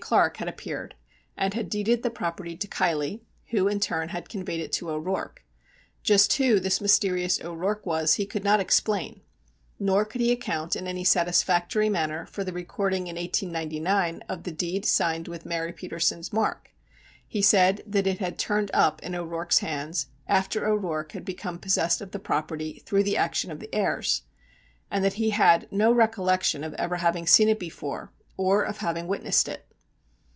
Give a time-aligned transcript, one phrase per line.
[0.00, 0.94] Clark had appeared
[1.36, 5.44] and had deeded the property to Keilly, who in turn had conveyed it to O'Rourke.
[6.04, 9.22] Just who this mysterious O'Rourke was he could not explain,
[9.80, 14.52] nor could he account in any satisfactory manner for the recording in 1899 of the
[14.52, 16.70] deed signed with Mary Petersen's mark.
[17.26, 22.00] He said that it had "turned up" in O'Rourke's hands after O'Rourke had become possessed
[22.00, 24.22] of the property through the action of the heirs,
[24.92, 29.48] and that he had no recollection of ever having seen it before or having witnessed
[29.48, 29.64] it.